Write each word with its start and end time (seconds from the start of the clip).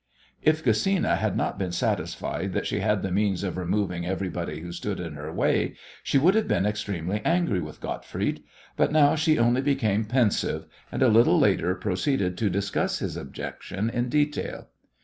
If 0.41 0.63
Gesina 0.65 1.17
had 1.17 1.37
not 1.37 1.59
been 1.59 1.71
satisfied 1.71 2.53
that 2.53 2.65
she 2.65 2.79
had 2.79 3.03
the 3.03 3.11
means 3.11 3.43
of 3.43 3.55
removing 3.55 4.03
everybody 4.03 4.61
who 4.61 4.71
stood 4.71 4.99
in 4.99 5.13
her 5.13 5.31
way 5.31 5.75
she 6.01 6.17
would 6.17 6.33
have 6.33 6.47
been 6.47 6.65
extremely 6.65 7.21
angry 7.23 7.59
with 7.61 7.79
Gottfried, 7.79 8.41
but 8.75 8.91
now 8.91 9.13
she 9.13 9.37
only 9.37 9.61
became 9.61 10.05
pensive, 10.05 10.65
and 10.91 11.03
a 11.03 11.07
little 11.07 11.37
later 11.37 11.75
proceeded 11.75 12.35
to 12.39 12.49
discuss 12.49 12.97
his 12.97 13.15
objection 13.15 13.91
in 13.91 14.09
detail. 14.09 14.69